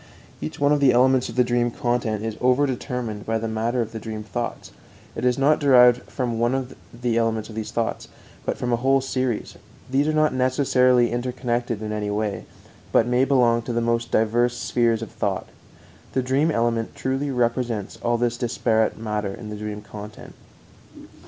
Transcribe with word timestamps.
Each 0.41 0.59
one 0.59 0.71
of 0.71 0.79
the 0.79 0.91
elements 0.93 1.29
of 1.29 1.35
the 1.35 1.43
dream 1.43 1.69
content 1.69 2.25
is 2.25 2.33
overdetermined 2.37 3.23
by 3.23 3.37
the 3.37 3.47
matter 3.47 3.81
of 3.83 3.91
the 3.91 3.99
dream 3.99 4.23
thoughts; 4.23 4.71
it 5.15 5.23
is 5.23 5.37
not 5.37 5.59
derived 5.59 6.01
from 6.09 6.39
one 6.39 6.75
element 7.03 7.49
of 7.49 7.53
these 7.53 7.69
thoughts, 7.71 8.07
but 8.43 8.57
from 8.57 8.73
a 8.73 8.77
whole 8.77 8.99
series. 8.99 9.57
These 9.91 10.07
are 10.07 10.11
not 10.13 10.33
necessarily 10.33 11.11
interconnected 11.11 11.83
in 11.83 11.91
any 11.91 12.09
way, 12.09 12.45
but 12.91 13.05
may 13.05 13.25
belong 13.25 13.61
to 13.61 13.73
the 13.73 13.79
most 13.79 14.09
diverse 14.09 14.57
spheres 14.57 15.03
of 15.03 15.11
thought. 15.11 15.45
The 16.13 16.23
dream 16.23 16.49
element 16.49 16.95
truly 16.95 17.29
represents 17.29 17.97
all 18.01 18.17
this 18.17 18.37
disparate 18.37 18.97
matter 18.97 19.35
in 19.35 19.51
the 19.51 19.55
dream 19.55 19.83
content. 19.83 20.33